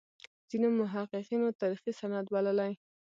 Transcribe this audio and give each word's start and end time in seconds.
ځینو 0.49 0.67
محققینو 0.79 1.57
تاریخي 1.59 1.91
سند 1.99 2.25
بللی. 2.33 2.71